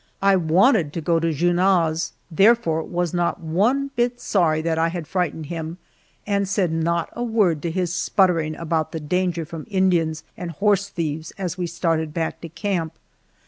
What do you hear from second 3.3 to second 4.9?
one bit sorry that I